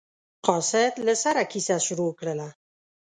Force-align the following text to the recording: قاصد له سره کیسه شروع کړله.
قاصد 0.47 0.93
له 1.05 1.13
سره 1.23 1.41
کیسه 1.51 1.77
شروع 1.85 2.11
کړله. 2.19 2.49